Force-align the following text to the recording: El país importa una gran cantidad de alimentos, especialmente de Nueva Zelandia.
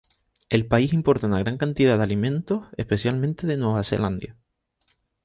El 0.57 0.63
país 0.67 0.93
importa 0.93 1.27
una 1.27 1.37
gran 1.37 1.59
cantidad 1.59 1.95
de 1.95 2.01
alimentos, 2.03 2.67
especialmente 2.75 3.45
de 3.45 3.55
Nueva 3.57 3.83
Zelandia. 3.83 4.35